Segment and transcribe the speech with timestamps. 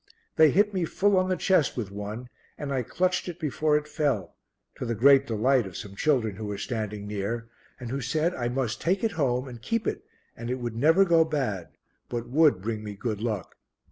[0.35, 3.87] They hit me full on the chest with one and I clutched it before it
[3.87, 4.35] fell,
[4.77, 8.47] to the great delight of some children who were standing near and who said I
[8.47, 10.03] must take it home and keep it
[10.35, 11.77] and it would never go bad,
[12.09, 13.55] but would bring me good luck.